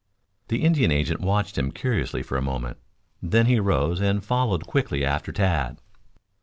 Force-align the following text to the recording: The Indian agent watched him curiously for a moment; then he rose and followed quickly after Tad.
The 0.47 0.63
Indian 0.63 0.89
agent 0.89 1.21
watched 1.21 1.59
him 1.59 1.71
curiously 1.71 2.23
for 2.23 2.35
a 2.35 2.41
moment; 2.41 2.77
then 3.21 3.45
he 3.45 3.59
rose 3.59 4.01
and 4.01 4.25
followed 4.25 4.65
quickly 4.65 5.05
after 5.05 5.31
Tad. 5.31 5.79